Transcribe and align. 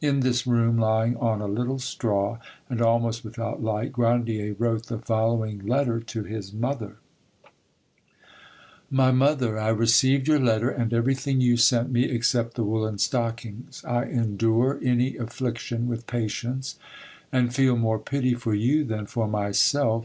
In 0.00 0.20
this 0.20 0.46
room, 0.46 0.78
lying 0.78 1.14
on 1.18 1.42
a 1.42 1.46
little 1.46 1.78
straw, 1.78 2.38
and 2.70 2.80
almost 2.80 3.22
without 3.22 3.62
light, 3.62 3.92
Grandier 3.92 4.54
wrote 4.58 4.86
the 4.86 4.96
following 4.96 5.58
letter 5.58 6.00
to 6.00 6.22
his 6.22 6.54
mother: 6.54 6.96
"MY 8.90 9.10
MOTHER,—I 9.10 9.68
received 9.68 10.26
your 10.26 10.38
letter 10.40 10.70
and 10.70 10.94
everything 10.94 11.42
you 11.42 11.58
sent 11.58 11.92
me 11.92 12.04
except 12.04 12.54
the 12.54 12.64
woollen 12.64 12.96
stockings. 12.96 13.84
I 13.86 14.06
endure 14.06 14.80
any 14.82 15.18
affliction 15.18 15.86
with 15.86 16.06
patience, 16.06 16.76
and 17.30 17.54
feel 17.54 17.76
more 17.76 17.98
pity 17.98 18.32
for 18.32 18.54
you 18.54 18.84
than 18.84 19.04
for 19.04 19.28
myself. 19.28 19.96